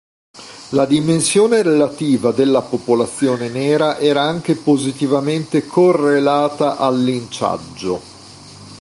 La 0.71 0.85
dimensione 0.87 1.61
relativa 1.61 2.31
della 2.31 2.63
popolazione 2.63 3.49
nera 3.49 3.99
era 3.99 4.23
anche 4.23 4.55
positivamente 4.55 5.63
correlata 5.67 6.77
al 6.77 7.03
linciaggio. 7.03 8.01